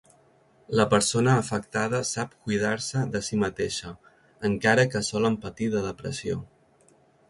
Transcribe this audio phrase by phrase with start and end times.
[0.79, 3.95] La persona afectada sap cuidar-se de si mateixa,
[4.53, 6.45] encara que solen patir de depressió.